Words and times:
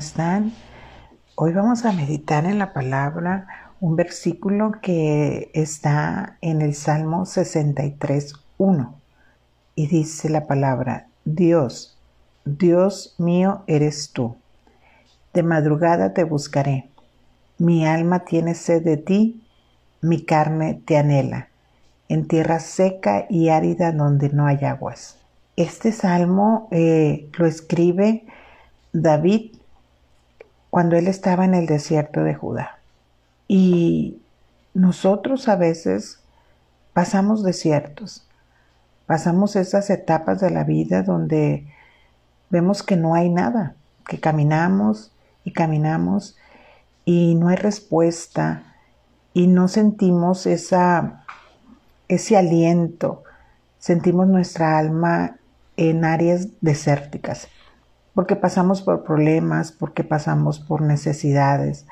están? 0.00 0.54
Hoy 1.34 1.52
vamos 1.52 1.84
a 1.84 1.92
meditar 1.92 2.46
en 2.46 2.58
la 2.58 2.72
palabra 2.72 3.46
un 3.80 3.96
versículo 3.96 4.72
que 4.80 5.50
está 5.52 6.38
en 6.40 6.62
el 6.62 6.74
Salmo 6.74 7.26
63.1 7.26 8.94
y 9.74 9.86
dice 9.88 10.30
la 10.30 10.46
palabra, 10.46 11.08
Dios, 11.26 11.98
Dios 12.46 13.14
mío 13.18 13.62
eres 13.66 14.12
tú. 14.12 14.36
De 15.34 15.42
madrugada 15.42 16.14
te 16.14 16.24
buscaré. 16.24 16.88
Mi 17.58 17.86
alma 17.86 18.20
tiene 18.20 18.54
sed 18.54 18.82
de 18.82 18.96
ti, 18.96 19.46
mi 20.00 20.24
carne 20.24 20.80
te 20.86 20.96
anhela, 20.96 21.50
en 22.08 22.26
tierra 22.26 22.58
seca 22.58 23.26
y 23.28 23.50
árida 23.50 23.92
donde 23.92 24.30
no 24.30 24.46
hay 24.46 24.64
aguas. 24.64 25.18
Este 25.56 25.92
salmo 25.92 26.68
eh, 26.70 27.28
lo 27.36 27.44
escribe 27.44 28.24
David 28.94 29.59
cuando 30.70 30.96
él 30.96 31.08
estaba 31.08 31.44
en 31.44 31.54
el 31.54 31.66
desierto 31.66 32.22
de 32.22 32.34
Judá. 32.34 32.78
Y 33.48 34.22
nosotros 34.72 35.48
a 35.48 35.56
veces 35.56 36.20
pasamos 36.92 37.42
desiertos, 37.42 38.26
pasamos 39.06 39.56
esas 39.56 39.90
etapas 39.90 40.40
de 40.40 40.50
la 40.50 40.64
vida 40.64 41.02
donde 41.02 41.66
vemos 42.48 42.82
que 42.84 42.96
no 42.96 43.14
hay 43.14 43.28
nada, 43.28 43.74
que 44.06 44.20
caminamos 44.20 45.12
y 45.44 45.52
caminamos 45.52 46.36
y 47.04 47.34
no 47.34 47.48
hay 47.48 47.56
respuesta 47.56 48.62
y 49.34 49.48
no 49.48 49.66
sentimos 49.66 50.46
esa, 50.46 51.24
ese 52.06 52.36
aliento, 52.36 53.24
sentimos 53.78 54.28
nuestra 54.28 54.78
alma 54.78 55.36
en 55.76 56.04
áreas 56.04 56.48
desérticas 56.60 57.48
porque 58.14 58.36
pasamos 58.36 58.82
por 58.82 59.04
problemas, 59.04 59.72
porque 59.72 60.04
pasamos 60.04 60.60
por 60.60 60.82
necesidades, 60.82 61.86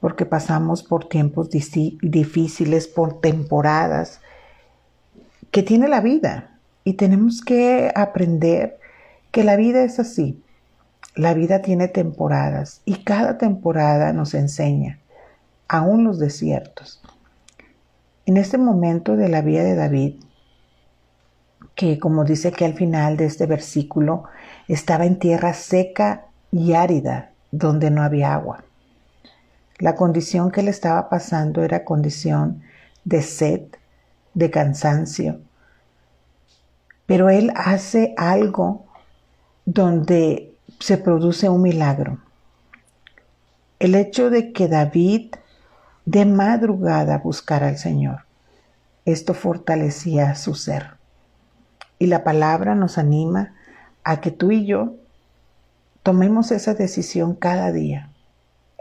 porque 0.00 0.26
pasamos 0.26 0.82
por 0.82 1.08
tiempos 1.08 1.48
difíciles, 1.50 2.88
por 2.88 3.20
temporadas 3.20 4.20
que 5.50 5.62
tiene 5.62 5.88
la 5.88 6.00
vida. 6.00 6.50
Y 6.82 6.94
tenemos 6.94 7.40
que 7.40 7.90
aprender 7.94 8.78
que 9.30 9.44
la 9.44 9.56
vida 9.56 9.84
es 9.84 9.98
así. 9.98 10.42
La 11.14 11.32
vida 11.32 11.62
tiene 11.62 11.86
temporadas 11.86 12.82
y 12.84 13.04
cada 13.04 13.38
temporada 13.38 14.12
nos 14.12 14.34
enseña, 14.34 14.98
aún 15.68 16.02
los 16.02 16.18
desiertos. 16.18 17.00
En 18.26 18.36
este 18.36 18.58
momento 18.58 19.16
de 19.16 19.28
la 19.28 19.40
vida 19.40 19.62
de 19.62 19.76
David, 19.76 20.23
que 21.74 21.98
como 21.98 22.24
dice 22.24 22.52
que 22.52 22.64
al 22.64 22.74
final 22.74 23.16
de 23.16 23.26
este 23.26 23.46
versículo, 23.46 24.24
estaba 24.68 25.06
en 25.06 25.18
tierra 25.18 25.54
seca 25.54 26.26
y 26.52 26.74
árida, 26.74 27.32
donde 27.50 27.90
no 27.90 28.02
había 28.02 28.34
agua. 28.34 28.64
La 29.78 29.96
condición 29.96 30.50
que 30.50 30.62
le 30.62 30.70
estaba 30.70 31.08
pasando 31.08 31.62
era 31.62 31.84
condición 31.84 32.62
de 33.04 33.22
sed, 33.22 33.62
de 34.34 34.50
cansancio. 34.50 35.40
Pero 37.06 37.28
él 37.28 37.52
hace 37.56 38.14
algo 38.16 38.86
donde 39.64 40.54
se 40.78 40.96
produce 40.96 41.48
un 41.48 41.62
milagro. 41.62 42.18
El 43.78 43.94
hecho 43.94 44.30
de 44.30 44.52
que 44.52 44.68
David 44.68 45.34
de 46.04 46.24
madrugada 46.24 47.18
buscara 47.18 47.68
al 47.68 47.78
Señor, 47.78 48.20
esto 49.04 49.34
fortalecía 49.34 50.34
su 50.34 50.54
ser. 50.54 51.03
Y 52.04 52.06
la 52.06 52.22
palabra 52.22 52.74
nos 52.74 52.98
anima 52.98 53.54
a 54.02 54.20
que 54.20 54.30
tú 54.30 54.50
y 54.50 54.66
yo 54.66 54.96
tomemos 56.02 56.50
esa 56.50 56.74
decisión 56.74 57.34
cada 57.34 57.72
día, 57.72 58.10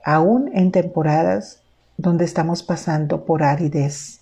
aún 0.03 0.51
en 0.53 0.73
temporadas 0.73 1.61
donde 1.95 2.25
estamos 2.25 2.63
pasando 2.63 3.23
por 3.23 3.43
aridez, 3.43 4.19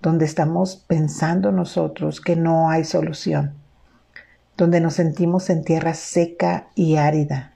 donde 0.00 0.24
estamos 0.24 0.76
pensando 0.76 1.52
nosotros 1.52 2.22
que 2.22 2.34
no 2.34 2.70
hay 2.70 2.84
solución, 2.84 3.52
donde 4.56 4.80
nos 4.80 4.94
sentimos 4.94 5.50
en 5.50 5.62
tierra 5.62 5.92
seca 5.92 6.68
y 6.74 6.96
árida, 6.96 7.52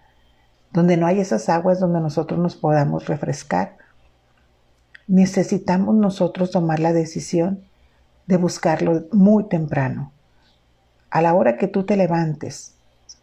donde 0.71 0.99
no 0.99 1.07
hay 1.07 1.19
esas 1.19 1.49
aguas 1.49 1.81
donde 1.81 2.01
nosotros 2.01 2.39
nos 2.39 2.57
podamos 2.57 3.07
refrescar. 3.07 3.79
Necesitamos 5.07 5.95
nosotros 5.95 6.51
tomar 6.51 6.79
la 6.79 6.93
decisión 6.93 7.65
de 8.27 8.37
buscarlo 8.37 9.07
muy 9.13 9.49
temprano 9.49 10.13
a 11.11 11.23
la 11.23 11.35
hora 11.35 11.57
que 11.57 11.69
tú 11.69 11.85
te 11.85 11.97
levantes, 11.97 12.75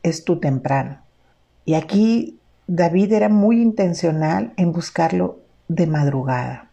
es 0.04 0.24
tu 0.24 0.40
temprano. 0.40 1.00
Y 1.66 1.74
aquí 1.74 2.40
David 2.68 3.14
era 3.14 3.30
muy 3.30 3.62
intencional 3.62 4.54
en 4.58 4.72
buscarlo 4.72 5.40
de 5.68 5.88
madrugada, 5.88 6.70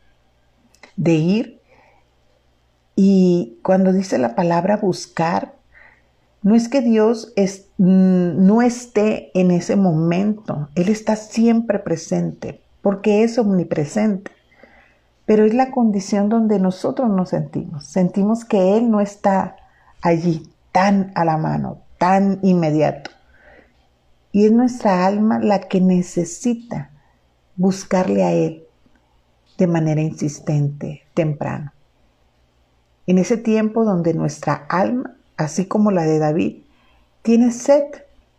de 0.96 1.14
ir. 1.14 1.60
Y 2.94 3.58
cuando 3.62 3.92
dice 3.92 4.18
la 4.18 4.34
palabra 4.34 4.76
buscar, 4.76 5.54
no 6.42 6.54
es 6.54 6.68
que 6.68 6.80
Dios 6.80 7.32
mm, 7.78 8.46
no 8.46 8.62
esté 8.62 9.30
en 9.38 9.50
ese 9.50 9.76
momento, 9.76 10.68
Él 10.74 10.88
está 10.88 11.16
siempre 11.16 11.78
presente, 11.78 12.60
porque 12.82 13.22
es 13.22 13.38
omnipresente. 13.38 14.30
Pero 15.24 15.44
es 15.44 15.54
la 15.54 15.70
condición 15.70 16.28
donde 16.28 16.58
nosotros 16.58 17.08
nos 17.08 17.30
sentimos. 17.30 17.86
Sentimos 17.86 18.44
que 18.44 18.76
Él 18.76 18.90
no 18.90 19.00
está 19.00 19.56
allí, 20.02 20.51
tan 20.72 21.12
a 21.14 21.24
la 21.24 21.36
mano, 21.36 21.82
tan 21.98 22.40
inmediato. 22.42 23.10
Y 24.32 24.46
es 24.46 24.52
nuestra 24.52 25.06
alma 25.06 25.38
la 25.38 25.60
que 25.60 25.80
necesita 25.80 26.90
buscarle 27.56 28.24
a 28.24 28.32
Él 28.32 28.64
de 29.58 29.66
manera 29.66 30.00
insistente, 30.00 31.02
temprano. 31.14 31.72
En 33.06 33.18
ese 33.18 33.36
tiempo 33.36 33.84
donde 33.84 34.14
nuestra 34.14 34.66
alma, 34.68 35.16
así 35.36 35.66
como 35.66 35.90
la 35.90 36.04
de 36.04 36.18
David, 36.18 36.62
tiene 37.22 37.52
sed 37.52 37.84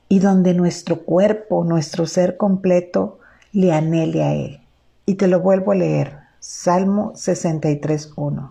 y 0.10 0.20
donde 0.20 0.54
nuestro 0.54 1.04
cuerpo, 1.04 1.64
nuestro 1.64 2.06
ser 2.08 2.38
completo, 2.38 3.20
le 3.52 3.72
anhele 3.72 4.24
a 4.24 4.34
Él. 4.34 4.62
Y 5.06 5.16
te 5.16 5.28
lo 5.28 5.40
vuelvo 5.40 5.72
a 5.72 5.76
leer. 5.76 6.18
Salmo 6.40 7.14
63.1. 7.14 8.50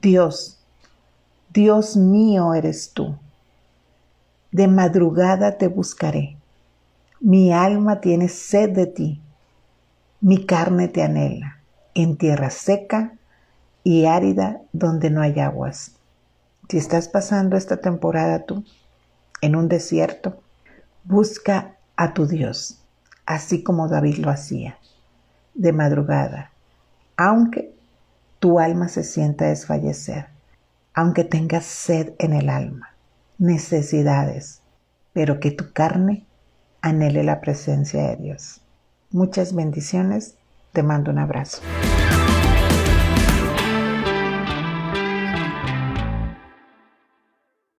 Dios, 0.00 0.59
Dios 1.52 1.96
mío 1.96 2.54
eres 2.54 2.92
tú. 2.92 3.18
De 4.52 4.68
madrugada 4.68 5.58
te 5.58 5.66
buscaré. 5.66 6.36
Mi 7.18 7.52
alma 7.52 8.00
tiene 8.00 8.28
sed 8.28 8.70
de 8.70 8.86
ti. 8.86 9.20
Mi 10.20 10.46
carne 10.46 10.86
te 10.86 11.02
anhela 11.02 11.56
en 11.94 12.16
tierra 12.16 12.50
seca 12.50 13.14
y 13.82 14.04
árida 14.04 14.60
donde 14.72 15.10
no 15.10 15.22
hay 15.22 15.40
aguas. 15.40 15.96
Si 16.68 16.76
estás 16.76 17.08
pasando 17.08 17.56
esta 17.56 17.78
temporada 17.78 18.44
tú 18.44 18.64
en 19.40 19.56
un 19.56 19.68
desierto, 19.68 20.40
busca 21.02 21.74
a 21.96 22.14
tu 22.14 22.28
Dios, 22.28 22.78
así 23.26 23.64
como 23.64 23.88
David 23.88 24.18
lo 24.18 24.30
hacía, 24.30 24.78
de 25.54 25.72
madrugada, 25.72 26.52
aunque 27.16 27.74
tu 28.38 28.60
alma 28.60 28.88
se 28.88 29.02
sienta 29.02 29.46
desfallecer 29.46 30.29
aunque 31.00 31.24
tengas 31.24 31.64
sed 31.64 32.12
en 32.18 32.34
el 32.34 32.50
alma, 32.50 32.90
necesidades, 33.38 34.60
pero 35.14 35.40
que 35.40 35.50
tu 35.50 35.72
carne 35.72 36.26
anhele 36.82 37.24
la 37.24 37.40
presencia 37.40 38.08
de 38.08 38.16
Dios. 38.16 38.60
Muchas 39.10 39.54
bendiciones, 39.54 40.34
te 40.74 40.82
mando 40.82 41.10
un 41.10 41.18
abrazo. 41.18 41.62